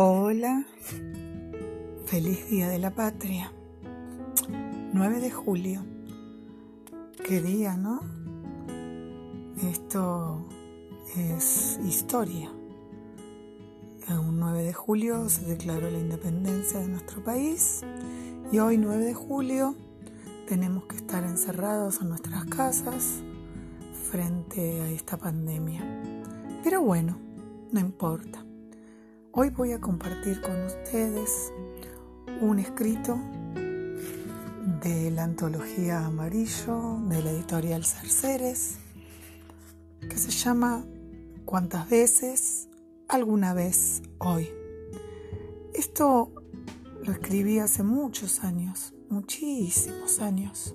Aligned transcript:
Hola, 0.00 0.64
feliz 2.06 2.48
Día 2.48 2.68
de 2.68 2.78
la 2.78 2.92
Patria. 2.92 3.50
9 4.92 5.18
de 5.18 5.32
julio. 5.32 5.84
Qué 7.24 7.42
día, 7.42 7.76
¿no? 7.76 8.02
Esto 9.60 10.46
es 11.16 11.80
historia. 11.84 12.48
Un 14.08 14.38
9 14.38 14.62
de 14.62 14.72
julio 14.72 15.28
se 15.28 15.46
declaró 15.46 15.90
la 15.90 15.98
independencia 15.98 16.78
de 16.78 16.86
nuestro 16.86 17.24
país 17.24 17.80
y 18.52 18.60
hoy 18.60 18.78
9 18.78 19.04
de 19.04 19.14
julio 19.14 19.74
tenemos 20.46 20.84
que 20.84 20.94
estar 20.94 21.24
encerrados 21.24 22.00
en 22.02 22.10
nuestras 22.10 22.44
casas 22.44 23.20
frente 24.12 24.80
a 24.80 24.90
esta 24.90 25.16
pandemia. 25.16 25.82
Pero 26.62 26.82
bueno, 26.82 27.18
no 27.72 27.80
importa. 27.80 28.44
Hoy 29.40 29.50
voy 29.50 29.70
a 29.70 29.80
compartir 29.80 30.40
con 30.40 30.60
ustedes 30.64 31.52
un 32.40 32.58
escrito 32.58 33.16
de 34.82 35.12
la 35.12 35.22
antología 35.22 36.04
Amarillo 36.04 36.98
de 37.08 37.22
la 37.22 37.30
editorial 37.30 37.84
Cerceres 37.84 38.78
que 40.00 40.18
se 40.18 40.32
llama 40.32 40.84
¿Cuántas 41.44 41.88
veces? 41.88 42.68
Alguna 43.06 43.54
vez 43.54 44.02
hoy. 44.18 44.48
Esto 45.72 46.32
lo 47.04 47.12
escribí 47.12 47.60
hace 47.60 47.84
muchos 47.84 48.42
años, 48.42 48.92
muchísimos 49.08 50.18
años. 50.18 50.74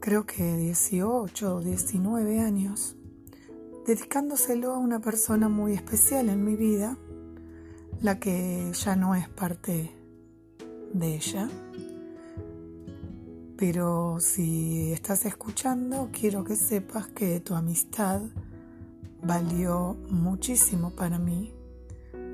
Creo 0.00 0.24
que 0.24 0.56
18 0.56 1.54
o 1.54 1.60
19 1.60 2.40
años 2.40 2.96
dedicándoselo 3.88 4.74
a 4.74 4.76
una 4.76 5.00
persona 5.00 5.48
muy 5.48 5.72
especial 5.72 6.28
en 6.28 6.44
mi 6.44 6.56
vida, 6.56 6.98
la 8.02 8.20
que 8.20 8.70
ya 8.74 8.96
no 8.96 9.14
es 9.14 9.30
parte 9.30 9.90
de 10.92 11.14
ella. 11.14 11.48
Pero 13.56 14.18
si 14.20 14.92
estás 14.92 15.24
escuchando, 15.24 16.10
quiero 16.12 16.44
que 16.44 16.54
sepas 16.54 17.06
que 17.06 17.40
tu 17.40 17.54
amistad 17.54 18.20
valió 19.22 19.96
muchísimo 20.10 20.90
para 20.90 21.18
mí, 21.18 21.54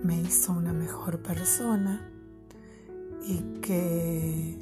me 0.03 0.21
hizo 0.21 0.51
una 0.51 0.73
mejor 0.73 1.23
persona 1.23 2.11
y 3.29 3.61
que 3.61 4.59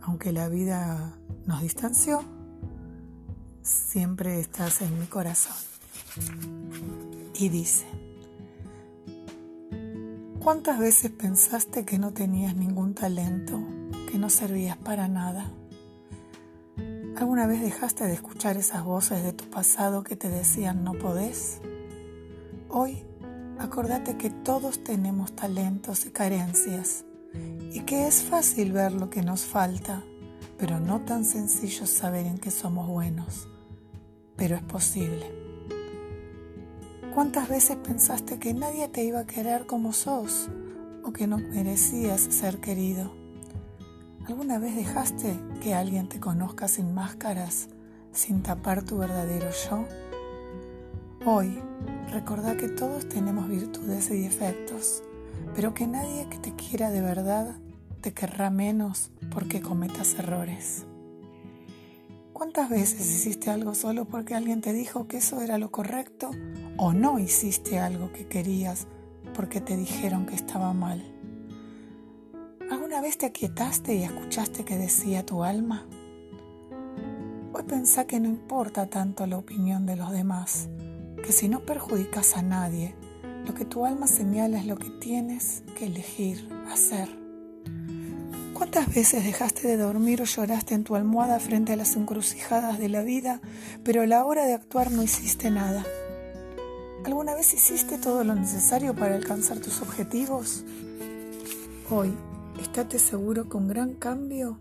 aunque 0.00 0.32
la 0.32 0.48
vida 0.48 1.18
nos 1.44 1.60
distanció, 1.60 2.24
siempre 3.62 4.40
estás 4.40 4.80
en 4.80 4.98
mi 4.98 5.04
corazón 5.04 5.70
y 7.34 7.48
dice, 7.48 7.86
¿cuántas 10.40 10.78
veces 10.78 11.10
pensaste 11.10 11.84
que 11.84 11.98
no 11.98 12.12
tenías 12.12 12.54
ningún 12.54 12.94
talento, 12.94 13.60
que 14.10 14.18
no 14.18 14.28
servías 14.28 14.76
para 14.76 15.08
nada? 15.08 15.50
¿Alguna 17.16 17.46
vez 17.46 17.60
dejaste 17.60 18.04
de 18.04 18.14
escuchar 18.14 18.56
esas 18.56 18.84
voces 18.84 19.22
de 19.22 19.32
tu 19.32 19.44
pasado 19.50 20.04
que 20.04 20.16
te 20.16 20.28
decían 20.28 20.84
no 20.84 20.94
podés? 20.94 21.60
Hoy, 22.68 23.02
acordate 23.58 24.16
que 24.16 24.30
todos 24.30 24.84
tenemos 24.84 25.34
talentos 25.34 26.06
y 26.06 26.10
carencias 26.10 27.04
y 27.72 27.80
que 27.80 28.06
es 28.06 28.22
fácil 28.22 28.72
ver 28.72 28.92
lo 28.92 29.10
que 29.10 29.22
nos 29.22 29.44
falta, 29.44 30.02
pero 30.58 30.80
no 30.80 31.00
tan 31.00 31.24
sencillo 31.24 31.86
saber 31.86 32.26
en 32.26 32.38
qué 32.38 32.50
somos 32.50 32.88
buenos. 32.88 33.48
Pero 34.36 34.56
es 34.56 34.62
posible. 34.62 35.39
¿Cuántas 37.14 37.48
veces 37.48 37.76
pensaste 37.76 38.38
que 38.38 38.54
nadie 38.54 38.86
te 38.88 39.02
iba 39.02 39.20
a 39.20 39.26
querer 39.26 39.66
como 39.66 39.92
sos 39.92 40.48
o 41.02 41.12
que 41.12 41.26
no 41.26 41.38
merecías 41.38 42.20
ser 42.20 42.58
querido? 42.60 43.10
¿Alguna 44.28 44.60
vez 44.60 44.76
dejaste 44.76 45.36
que 45.60 45.74
alguien 45.74 46.08
te 46.08 46.20
conozca 46.20 46.68
sin 46.68 46.94
máscaras, 46.94 47.68
sin 48.12 48.44
tapar 48.44 48.84
tu 48.84 48.98
verdadero 48.98 49.48
yo? 49.50 49.84
Hoy, 51.26 51.60
recordá 52.12 52.56
que 52.56 52.68
todos 52.68 53.08
tenemos 53.08 53.48
virtudes 53.48 54.08
y 54.12 54.22
defectos, 54.22 55.02
pero 55.56 55.74
que 55.74 55.88
nadie 55.88 56.28
que 56.30 56.38
te 56.38 56.54
quiera 56.54 56.90
de 56.90 57.00
verdad 57.00 57.56
te 58.02 58.12
querrá 58.12 58.50
menos 58.50 59.10
porque 59.32 59.60
cometas 59.60 60.14
errores. 60.14 60.86
¿Cuántas 62.40 62.70
veces 62.70 63.02
hiciste 63.02 63.50
algo 63.50 63.74
solo 63.74 64.06
porque 64.06 64.34
alguien 64.34 64.62
te 64.62 64.72
dijo 64.72 65.06
que 65.06 65.18
eso 65.18 65.42
era 65.42 65.58
lo 65.58 65.70
correcto 65.70 66.30
o 66.78 66.94
no 66.94 67.18
hiciste 67.18 67.78
algo 67.78 68.12
que 68.14 68.28
querías 68.28 68.86
porque 69.34 69.60
te 69.60 69.76
dijeron 69.76 70.24
que 70.24 70.36
estaba 70.36 70.72
mal? 70.72 71.04
¿Alguna 72.70 73.02
vez 73.02 73.18
te 73.18 73.26
aquietaste 73.26 73.94
y 73.94 74.04
escuchaste 74.04 74.64
que 74.64 74.78
decía 74.78 75.26
tu 75.26 75.44
alma? 75.44 75.86
Hoy 77.52 77.64
pensá 77.64 78.06
que 78.06 78.20
no 78.20 78.28
importa 78.30 78.86
tanto 78.86 79.26
la 79.26 79.36
opinión 79.36 79.84
de 79.84 79.96
los 79.96 80.10
demás, 80.10 80.70
que 81.22 81.32
si 81.32 81.46
no 81.46 81.66
perjudicas 81.66 82.38
a 82.38 82.42
nadie, 82.42 82.96
lo 83.44 83.52
que 83.52 83.66
tu 83.66 83.84
alma 83.84 84.06
señala 84.06 84.58
es 84.58 84.64
lo 84.64 84.78
que 84.78 84.88
tienes 84.88 85.62
que 85.76 85.88
elegir 85.88 86.48
hacer. 86.72 87.19
¿Cuántas 88.60 88.94
veces 88.94 89.24
dejaste 89.24 89.66
de 89.66 89.78
dormir 89.78 90.20
o 90.20 90.26
lloraste 90.26 90.74
en 90.74 90.84
tu 90.84 90.94
almohada 90.94 91.40
frente 91.40 91.72
a 91.72 91.76
las 91.76 91.96
encrucijadas 91.96 92.78
de 92.78 92.90
la 92.90 93.00
vida, 93.00 93.40
pero 93.82 94.02
a 94.02 94.06
la 94.06 94.22
hora 94.26 94.44
de 94.44 94.52
actuar 94.52 94.90
no 94.90 95.02
hiciste 95.02 95.50
nada? 95.50 95.82
¿Alguna 97.06 97.34
vez 97.34 97.54
hiciste 97.54 97.96
todo 97.96 98.22
lo 98.22 98.34
necesario 98.34 98.94
para 98.94 99.14
alcanzar 99.14 99.60
tus 99.60 99.80
objetivos? 99.80 100.66
Hoy, 101.88 102.12
estate 102.60 102.98
seguro 102.98 103.48
que 103.48 103.56
un 103.56 103.66
gran 103.66 103.94
cambio 103.94 104.60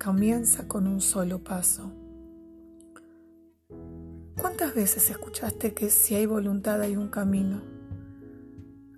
comienza 0.00 0.68
con 0.68 0.86
un 0.86 1.00
solo 1.00 1.42
paso. 1.42 1.90
¿Cuántas 4.40 4.76
veces 4.76 5.10
escuchaste 5.10 5.74
que 5.74 5.90
si 5.90 6.14
hay 6.14 6.26
voluntad 6.26 6.80
hay 6.80 6.94
un 6.94 7.08
camino? 7.08 7.73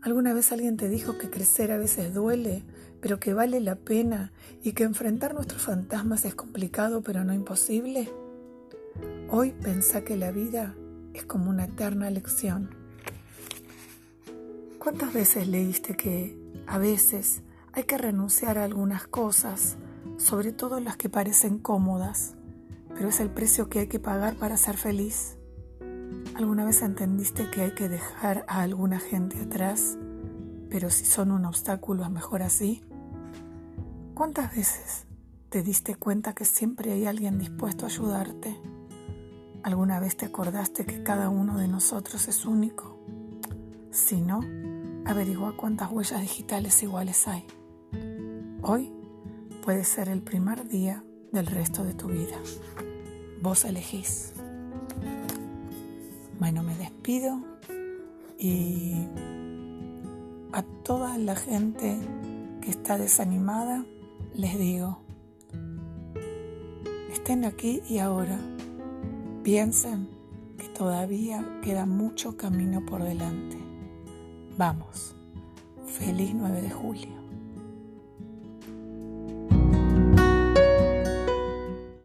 ¿Alguna 0.06 0.32
vez 0.32 0.52
alguien 0.52 0.76
te 0.76 0.88
dijo 0.88 1.18
que 1.18 1.30
crecer 1.30 1.72
a 1.72 1.78
veces 1.78 2.14
duele 2.14 2.62
pero 3.00 3.18
que 3.18 3.34
vale 3.34 3.60
la 3.60 3.74
pena 3.74 4.30
y 4.62 4.70
que 4.70 4.84
enfrentar 4.84 5.34
nuestros 5.34 5.62
fantasmas 5.62 6.24
es 6.24 6.36
complicado 6.36 7.02
pero 7.02 7.24
no 7.24 7.34
imposible? 7.34 8.08
Hoy 9.28 9.50
pensá 9.50 10.04
que 10.04 10.16
la 10.16 10.30
vida 10.30 10.76
es 11.12 11.24
como 11.24 11.50
una 11.50 11.64
eterna 11.64 12.08
lección. 12.08 12.70
¿Cuántas 14.78 15.12
veces 15.12 15.48
leíste 15.48 15.96
que 15.96 16.38
a 16.68 16.78
veces 16.78 17.42
hay 17.72 17.82
que 17.82 17.98
renunciar 17.98 18.58
a 18.58 18.64
algunas 18.64 19.08
cosas, 19.08 19.76
sobre 20.18 20.52
todo 20.52 20.78
las 20.78 20.96
que 20.96 21.08
parecen 21.08 21.58
cómodas, 21.58 22.36
pero 22.94 23.08
es 23.08 23.18
el 23.18 23.30
precio 23.30 23.68
que 23.68 23.80
hay 23.80 23.86
que 23.88 23.98
pagar 23.98 24.36
para 24.36 24.56
ser 24.56 24.76
feliz? 24.76 25.36
¿Alguna 26.34 26.64
vez 26.64 26.82
entendiste 26.82 27.50
que 27.50 27.62
hay 27.62 27.70
que 27.74 27.88
dejar 27.88 28.44
a 28.48 28.60
alguna 28.60 28.98
gente 28.98 29.40
atrás 29.40 29.96
pero 30.70 30.90
si 30.90 31.04
son 31.04 31.30
un 31.30 31.44
obstáculo 31.44 32.04
es 32.04 32.10
mejor 32.10 32.42
así. 32.42 32.82
¿Cuántas 34.14 34.54
veces 34.54 35.06
te 35.48 35.62
diste 35.62 35.94
cuenta 35.94 36.34
que 36.34 36.44
siempre 36.44 36.92
hay 36.92 37.06
alguien 37.06 37.38
dispuesto 37.38 37.84
a 37.84 37.88
ayudarte? 37.88 38.56
¿Alguna 39.62 40.00
vez 40.00 40.16
te 40.16 40.26
acordaste 40.26 40.84
que 40.84 41.02
cada 41.02 41.28
uno 41.28 41.58
de 41.58 41.68
nosotros 41.68 42.28
es 42.28 42.44
único? 42.46 42.98
Si 43.90 44.20
no, 44.20 44.40
averigua 45.04 45.56
cuántas 45.56 45.90
huellas 45.90 46.20
digitales 46.20 46.82
iguales 46.82 47.26
hay. 47.26 47.46
Hoy 48.62 48.92
puede 49.64 49.84
ser 49.84 50.08
el 50.08 50.22
primer 50.22 50.68
día 50.68 51.04
del 51.32 51.46
resto 51.46 51.84
de 51.84 51.94
tu 51.94 52.08
vida. 52.08 52.36
Vos 53.42 53.64
elegís. 53.64 54.32
Bueno, 56.38 56.62
me 56.62 56.76
despido 56.76 57.38
y 58.38 58.92
a 60.52 60.62
toda 60.84 61.16
la 61.18 61.34
gente 61.34 61.98
que 62.60 62.70
está 62.70 62.98
desanimada, 62.98 63.84
les 64.34 64.58
digo, 64.58 65.00
estén 67.10 67.44
aquí 67.44 67.80
y 67.88 67.98
ahora. 67.98 68.38
Piensen 69.42 70.08
que 70.58 70.68
todavía 70.68 71.60
queda 71.62 71.86
mucho 71.86 72.36
camino 72.36 72.84
por 72.84 73.02
delante. 73.02 73.56
Vamos, 74.58 75.14
feliz 75.86 76.34
9 76.34 76.62
de 76.62 76.70
julio. 76.70 77.25